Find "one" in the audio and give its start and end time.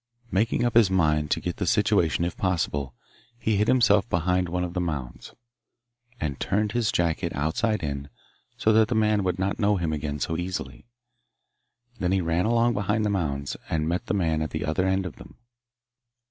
4.49-4.63